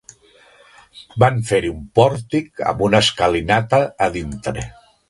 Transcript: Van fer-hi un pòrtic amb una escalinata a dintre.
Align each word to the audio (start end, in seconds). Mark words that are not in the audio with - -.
Van 1.23 1.37
fer-hi 1.51 1.71
un 1.75 1.85
pòrtic 2.01 2.65
amb 2.73 2.85
una 2.89 3.05
escalinata 3.07 3.85
a 4.09 4.11
dintre. 4.19 4.71